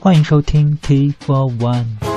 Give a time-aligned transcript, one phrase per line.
[0.00, 2.09] 欢迎收听 T for One。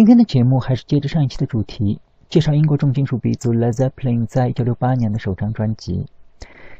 [0.00, 2.00] 今天的节目还是接着上一期的主题，
[2.30, 6.06] 介绍英国重金属鼻祖 Led Zeppelin 在1968年的首张专辑，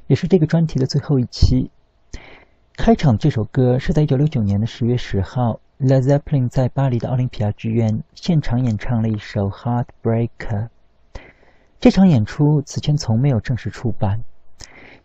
[0.06, 1.71] 也是这个专题的最后一期。
[2.79, 10.29] 开场这首歌是在1969年的10月10号，Led Zeppelin 在巴黎的奥林匹亚剧院现场演唱了一首《Heartbreaker》。
[11.79, 14.25] 这场演出此前从没有正式出版，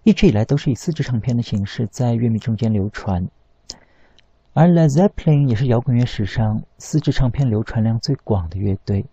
[0.03, 3.27] 一直以来都是以四支唱片的形式在乐迷中间流传。
[4.57, 9.05] 而 Led Zeppelin 也是摇滚乐史上四支唱片流传量最广的乐队，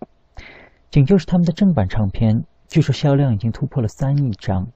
[0.89, 4.69] 仅就是他们的正版唱片，据说销量已经突破了三亿张，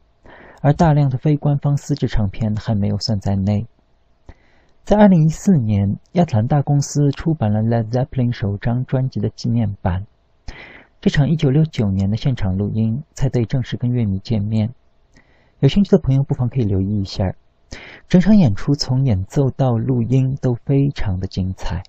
[0.63, 3.65] 而大量的非官方丝质唱片还没有算在内。
[4.83, 10.05] 在2014年，亚特兰大公司出版了 Led Zeppelin 首张专辑的纪念版，
[11.01, 14.75] 这场1969年的现场录音才得以正式跟乐迷见面。
[15.61, 17.37] 有兴趣的朋友不妨可以留意一下，
[18.09, 21.83] 整场演出从演奏到录音都非常的精彩。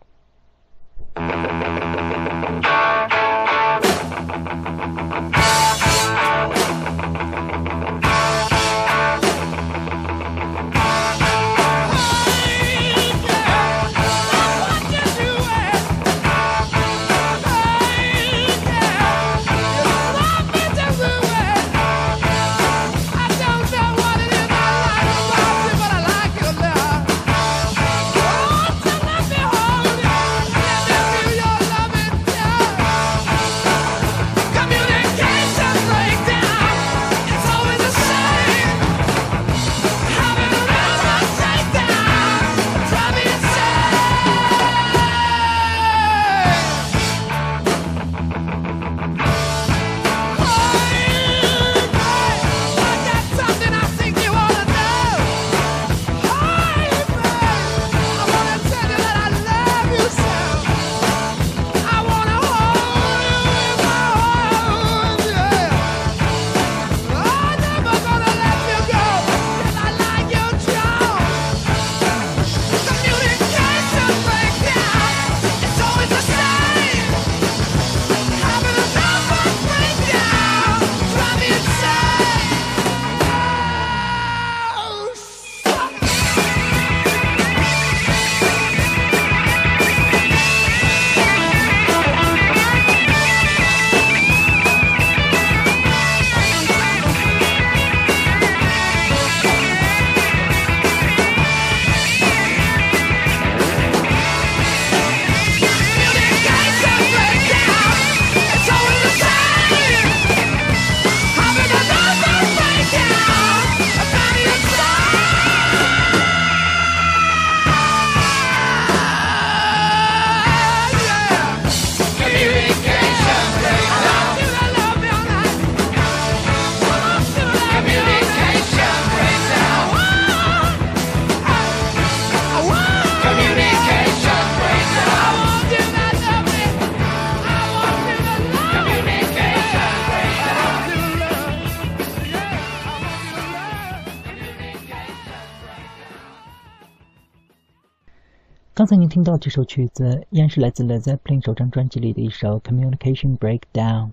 [149.18, 154.12] 听到这首曲子，依然是来自 Led Zeppelin 首张专辑里的一首《Communication Breakdown》。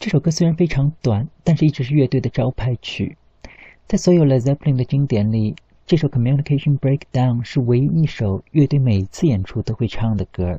[0.00, 3.16] 这首歌虽然非常短，但是一直是乐队的招牌曲。
[3.86, 5.54] 在所有 Led Zeppelin 的经典里，
[5.86, 10.58] 这首《Communication Breakdown》是唯一一首乐队每次演出都会唱的歌，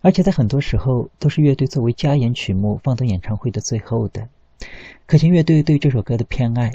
[0.00, 4.28] 而且在很多时候都是乐队作为加演曲目放到演唱会的最后的，
[5.06, 6.72] 可见乐队对这首歌的偏爱。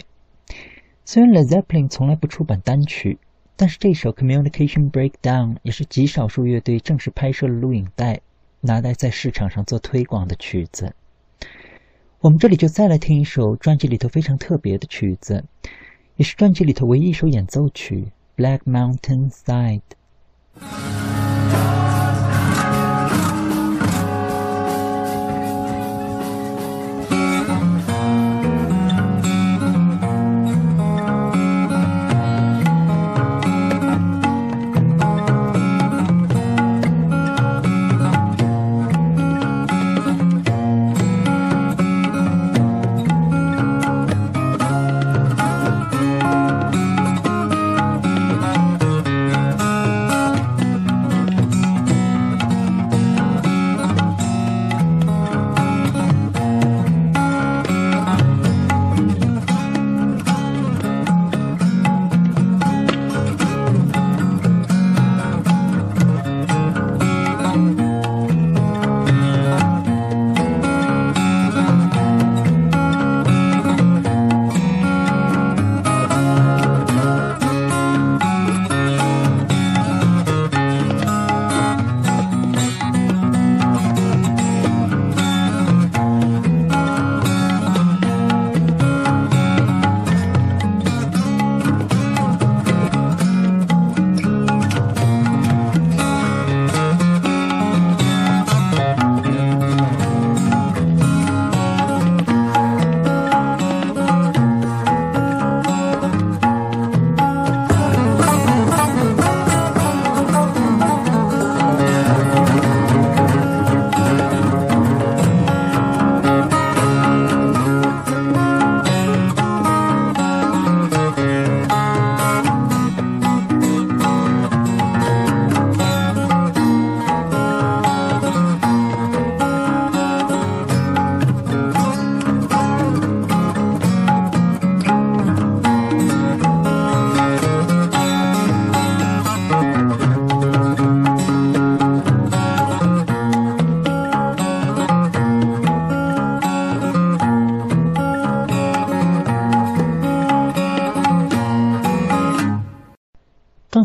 [1.04, 3.18] 虽然 Led Zeppelin 从来不出版单曲。
[3.62, 8.22] 但是这首《Communication Breakdown》也是极少数乐队正式拍摄了录影带，
[8.60, 10.96] 拿来在市场上做推广的曲子。
[12.22, 15.46] 我们这里就再来听一首专辑里头非常特别的曲子，
[16.16, 18.12] 也是专辑里头唯一一首演奏曲
[18.44, 19.82] 《Black Mountain Side》。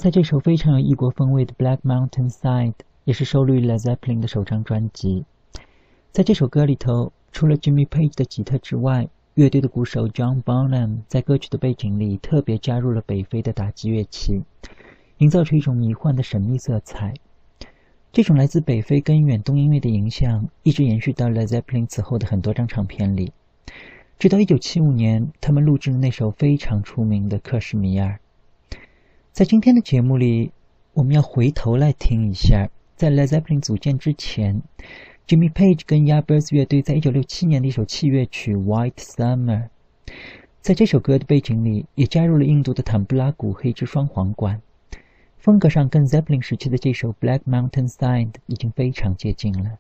[0.07, 2.71] 才这首非常有异国风味的《Black Mountain Side》
[3.03, 5.25] 也是收录于 Led Zeppelin 的首张专辑。
[6.13, 14.43] 在这首歌里头，除了 Jimmy Page 的吉他之外，乐队的鼓手 John Bonham 在歌曲的背景里特别加入了北非的打击乐器，
[15.19, 17.15] 营造出一种迷幻的神秘色彩。
[18.13, 23.33] 这种来自北非跟远东音乐的影响，一直延续到 Led Zeppelin 此后的很多张唱片里。
[24.21, 28.11] 直到1975年，他们录制了那首非常出名的《克什米尔》。
[29.37, 30.51] 在今天的节目里，
[30.95, 34.63] 我们要回头来听一下，在 Led Zeppelin 组建之前
[35.29, 39.65] ，Jimmy Page 跟 Yardbirds 乐队在1967年的一首器乐曲《White Summer》。
[40.63, 44.63] 在这首歌的背景里，也加入了印度的坦布拉鼓和一支双簧管，
[45.37, 49.73] 风格上跟 Zeppelin 时期的这首《Black Mountain Side》已经非常接近了。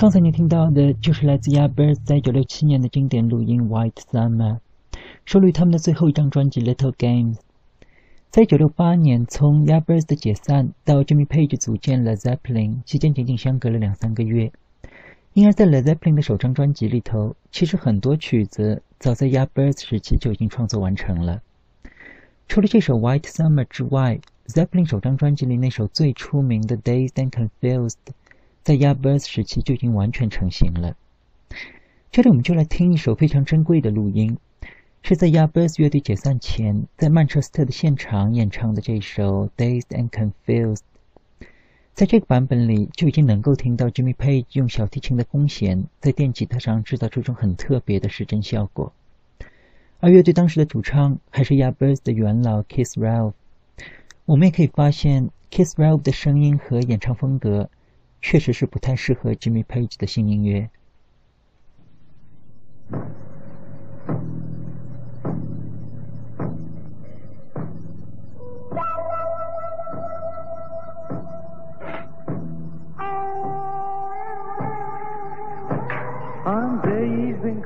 [0.00, 4.54] 刚才你听到的就是来自 Yardbirds 在1967年的经典录音《White Summer》，
[5.26, 7.34] 收录于他们的最后一张专辑《Little Games》。
[8.30, 14.50] 在1968年，从 Yardbirds 的解散到 Jimmy Page 组建了 Zeppelin，期间仅仅相隔了两三个月，
[15.34, 21.42] 因而，在 Led Zeppelin 的首张专辑里头，其实很多曲子早在 Yardbirds 时期就已经创作完成了。
[22.48, 27.90] 除了这首《White Summer》之外，Zeppelin 首张专辑里那首最出名的《Dazed and Confused》，
[28.62, 30.96] 在 Yardbirds 时期就已经完全成型了。
[32.10, 34.36] 这里我们就来听一首非常珍贵的录音，
[35.02, 40.76] 是在 Yardbirds 乐队解散前，在曼彻斯特的现场演唱的这首《Dazed and Confused》。
[41.94, 48.92] 在这个版本里，就已经能够听到 Jimmy Page 用小提琴的弓弦在电吉他上制造出一种很特别的失真效果。
[49.98, 53.34] 而乐队当时的主唱还是 Yardbirds 的元老 Keith Relf。
[54.24, 57.68] 我们也可以发现，Keith Relf 的声音和演唱风格
[58.22, 60.70] 确实是不太适合 Jimmy Page 的新音乐。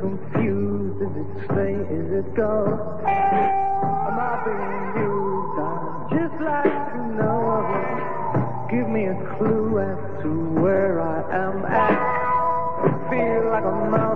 [0.04, 1.00] Confused.
[1.00, 1.72] Is it stay?
[1.72, 3.00] Is it go?
[3.06, 5.13] Am I being used?
[13.14, 14.13] Feel like a mouse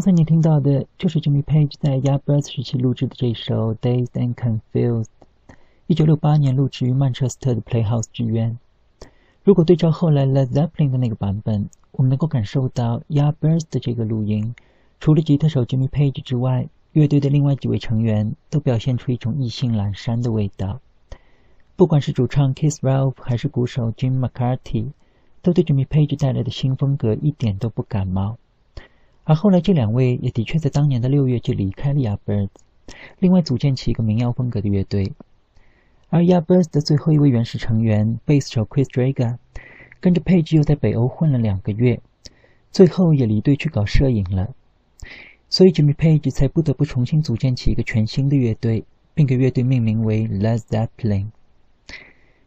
[0.00, 5.04] 刚才你听到的就是 Jimmy Page 在 yarbirds 时期录制的这首《Dazed and Confused》，
[5.88, 8.58] 一九六八年录制于曼彻斯特的 Playhouse 剧院。
[9.44, 14.54] 如果对照后来 Led Zeppelin 的那个版本，我们能够感受到 Yardbirds 的这个录音，
[15.00, 20.80] 除了吉他手 Jimmy Page 之外，乐队的另外几位成员都表现出一种意兴阑珊的味道。
[21.76, 24.92] 不管是主唱 Keith Relf 还是鼓手 Jim McCarty，
[25.42, 28.38] 都对 Jimmy Page 带来的新风格一点都不感冒。
[29.30, 32.48] 而后来，这两位也的确在当年的六月就离开了 Yardbirds，
[33.20, 35.12] 另外组建起一个民谣风格的乐队。
[36.08, 39.36] 而 Yardbirds 的最后一位原始成员贝斯手 Chris Draga，
[40.00, 42.00] 跟着 Page 又在北欧混了两个月，
[42.72, 44.52] 最后也离队去搞摄影了。
[45.48, 48.82] 所以 Jimmy Page 才不得不重新组建起一个全新的乐队，
[49.14, 51.26] 并给乐队命名为 Led Zeppelin。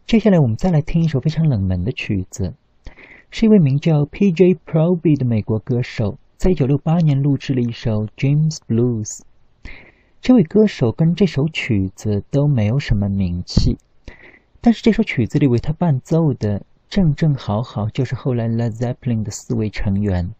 [0.05, 2.53] 接下来，我们再来听一首非常冷门的曲子，
[3.31, 4.57] 是一位名叫 P.J.
[4.65, 6.17] Proby 的美国歌手。
[6.43, 9.19] 在一九六八年录制了一首《James Blues》。
[10.21, 13.77] 这位歌手跟这首曲子都没有什么名气，
[14.59, 20.33] 但是这首曲子里为他伴奏的正正好好就是后来 l e Zeppelin 的四位成员。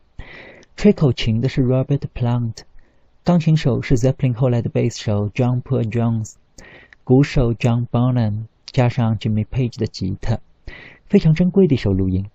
[0.76, 2.56] 吹口琴的是 Robert Plant，
[3.24, 6.34] 钢琴手是 Zeppelin 后来的贝斯手 John Paul Jones，
[7.06, 10.38] 鼓手 John Bonham，加上 Jimmy Page 的吉他，
[11.06, 12.26] 非常珍贵的一首录音。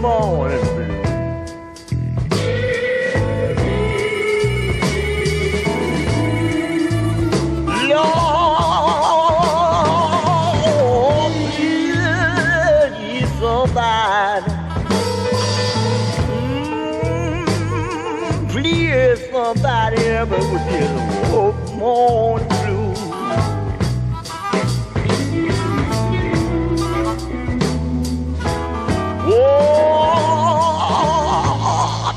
[0.00, 0.69] morning.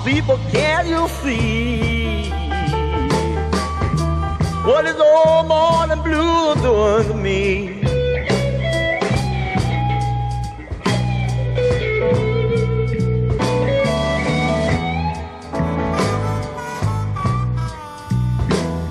[0.04, 2.30] people, can you see
[4.66, 7.68] what is all morning blue doing to me?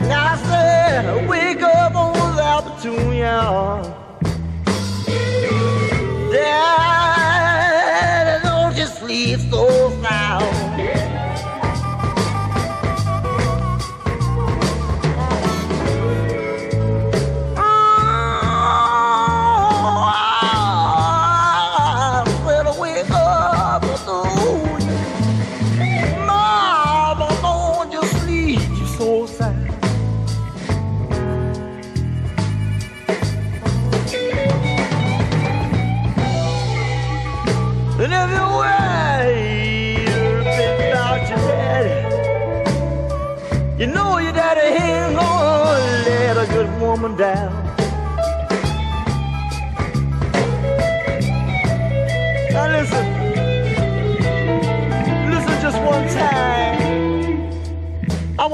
[0.01, 3.81] And I said, wake up old this.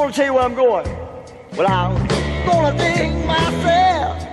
[0.08, 0.86] gonna tell you where I'm going.
[1.54, 2.08] Well, I'm
[2.46, 4.26] gonna dig myself.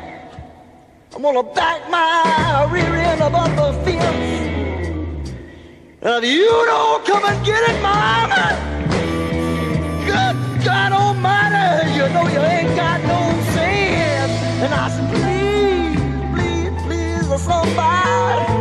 [1.14, 5.28] I'm gonna back my rear end up the fence.
[6.02, 8.56] And if you don't come and get it, Mama,
[10.06, 13.20] good God Almighty, you know you ain't got no
[13.52, 14.32] sense.
[14.64, 16.00] And I said, please,
[16.34, 18.55] please, please, somebody.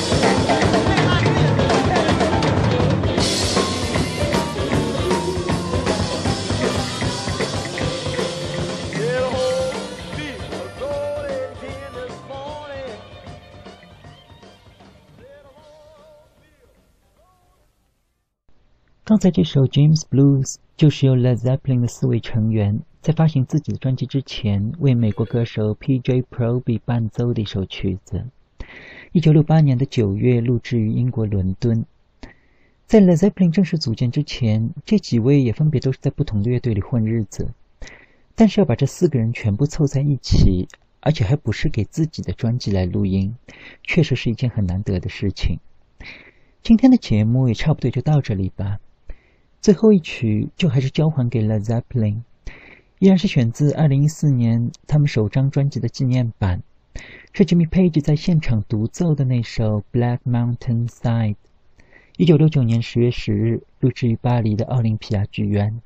[8.97, 9.73] Little old
[10.15, 12.97] people rolling here this morning.
[15.17, 16.67] Little old people.
[19.03, 26.23] 刚才这首《James Blues》就是由 Led Zeppelin 的四位成员在发行自己的专辑之前，为美国歌手 P.J.
[26.23, 28.25] Proby 伴奏的一首曲子。
[29.13, 31.85] 一九六八年的九月，录制于英国伦敦。
[32.85, 37.49] 在 Led Zeppelin 正式组建之前，这几位也分别都是在不同的乐队里混日子。
[38.35, 40.67] 但是要把这四个人全部凑在一起，
[40.99, 43.33] 而且还不是给自己的专辑来录音，
[43.83, 45.59] 确实是一件很难得的事情。
[46.61, 48.79] 今天的节目也差不多就到这里吧。
[49.61, 52.23] 最后一曲就还是交还给了 Zeppelin，
[52.99, 56.63] 依然是选自二零一四年他们首张专辑的纪念版，
[57.31, 61.33] 是 Jimmy Page 在现场独奏的那首《Black Mountain Side》，
[62.17, 65.79] 一九六九年十月十日录制于巴黎的奥林匹亚剧院。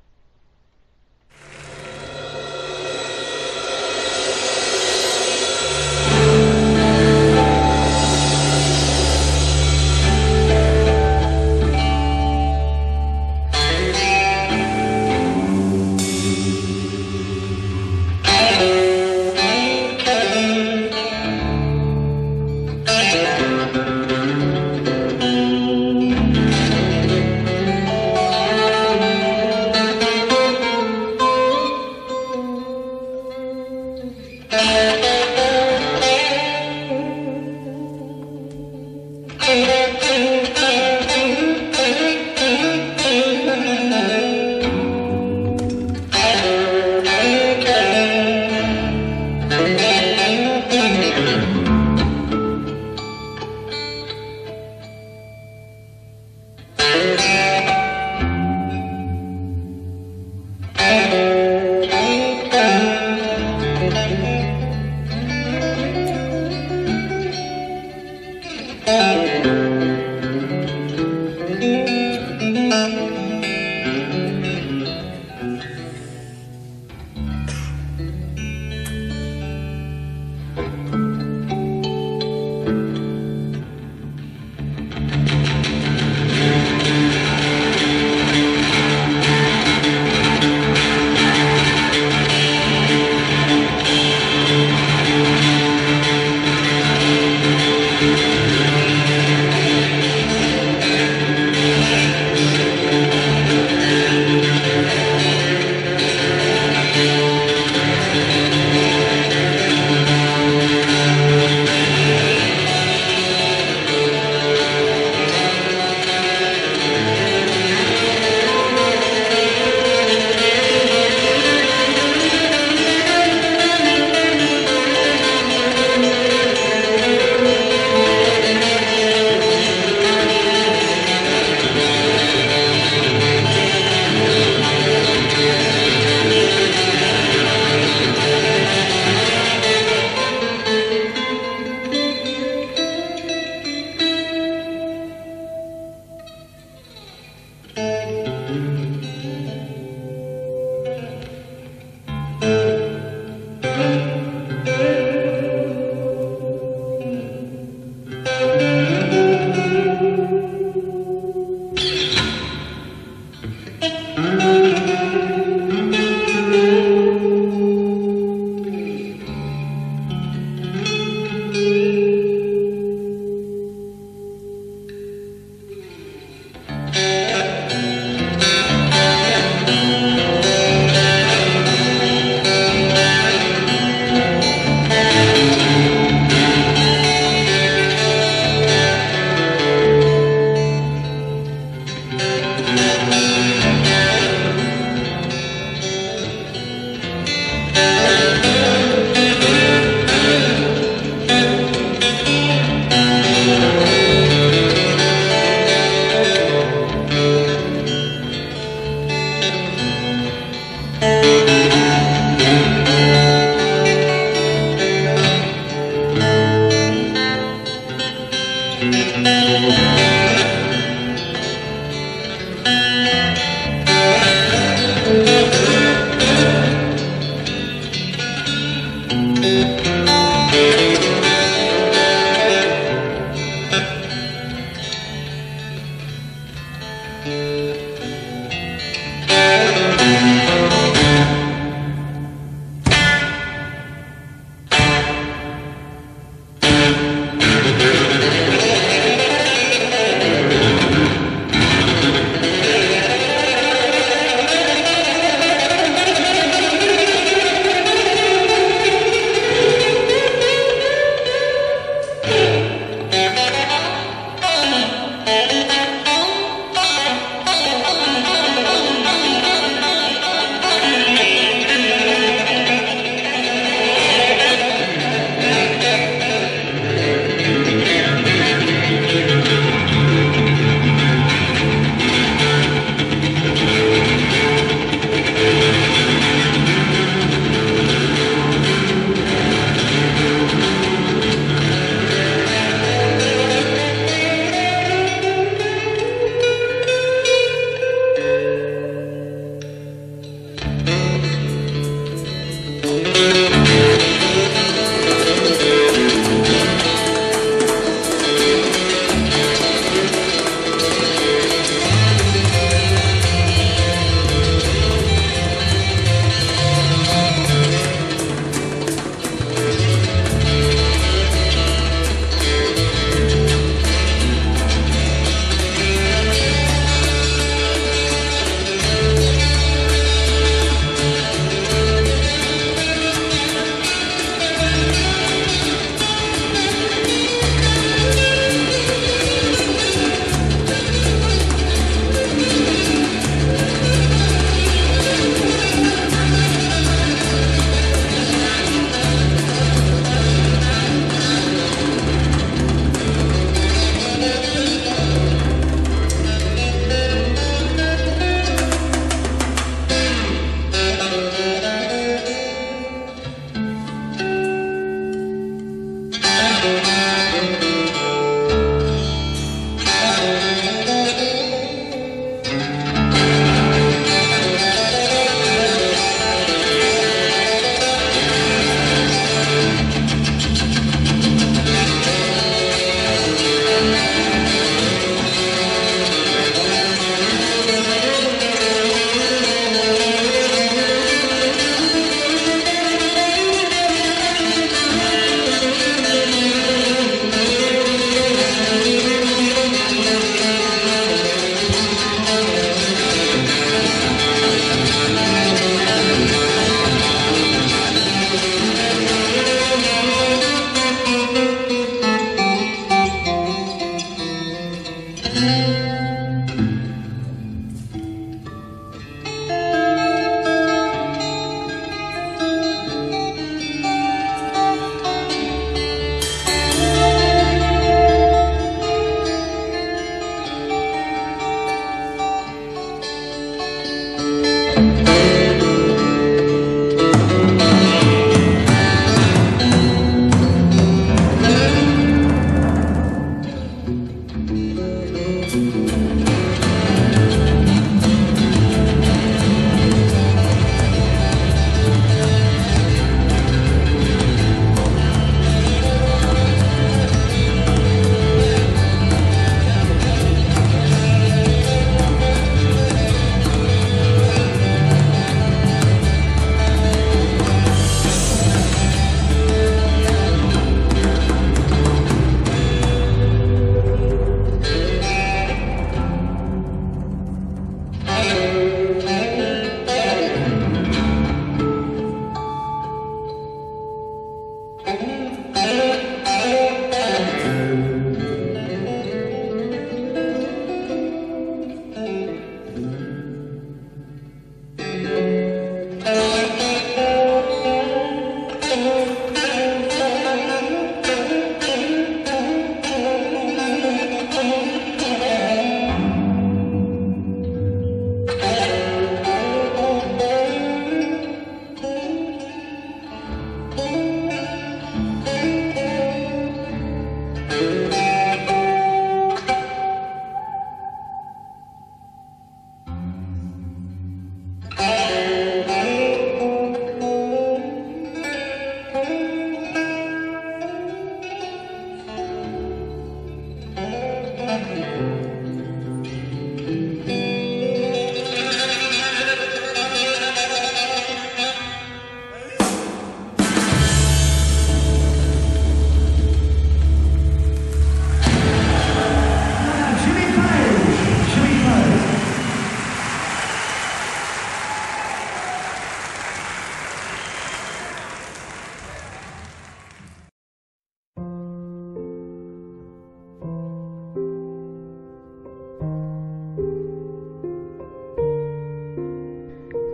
[229.13, 229.90] Música